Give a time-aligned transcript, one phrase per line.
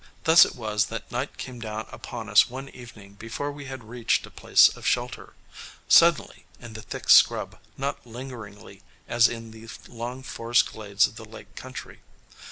[0.23, 4.25] Thus it was that night came down upon us one evening before we had reached
[4.25, 5.35] a place of shelter
[5.87, 11.25] suddenly, in the thick scrub, not lingeringly, as in the long forest glades of the
[11.29, 11.99] lake country.